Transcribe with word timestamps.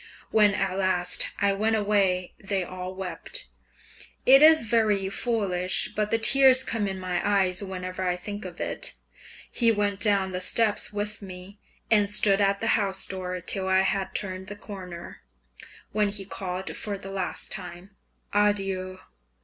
When 0.31 0.55
at 0.55 0.79
last 0.79 1.29
I 1.37 1.53
went 1.53 1.75
away 1.75 2.33
they 2.43 2.63
all 2.63 2.95
wept. 2.95 3.49
It 4.25 4.41
is 4.41 4.65
very 4.65 5.09
foolish, 5.09 5.91
but 5.95 6.09
the 6.09 6.17
tears 6.17 6.63
come 6.63 6.87
in 6.87 6.99
my 6.99 7.21
eyes 7.23 7.61
whenever 7.63 8.01
I 8.01 8.15
think 8.15 8.43
of 8.43 8.59
it. 8.59 8.95
He 9.51 9.71
went 9.71 9.99
down 9.99 10.31
the 10.31 10.41
steps 10.41 10.91
with 10.91 11.21
me, 11.21 11.59
and 11.91 12.09
stood 12.09 12.41
at 12.41 12.61
the 12.61 12.69
house 12.81 13.05
door 13.05 13.39
till 13.41 13.67
I 13.67 13.81
had 13.81 14.15
turned 14.15 14.47
the 14.47 14.55
corner, 14.55 15.21
when 15.91 16.09
he 16.09 16.25
called 16.25 16.75
for 16.75 16.97
the 16.97 17.11
last 17.11 17.51
time, 17.51 17.91
"Adieu!" 18.33 18.97